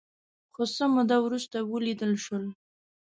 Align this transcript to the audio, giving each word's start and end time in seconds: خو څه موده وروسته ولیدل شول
خو 0.53 0.63
څه 0.75 0.83
موده 0.93 1.17
وروسته 1.21 1.57
ولیدل 1.71 2.13
شول 2.23 2.45